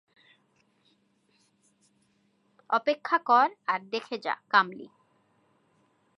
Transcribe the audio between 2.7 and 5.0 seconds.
অপেক্ষা কর আর দেখে যা, কামলি।